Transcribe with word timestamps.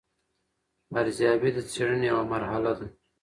ارزیابي 0.99 1.49
د 1.55 1.59
څېړنې 1.71 2.05
یوه 2.11 2.23
مرحله 2.33 2.71
ده. 2.79 2.85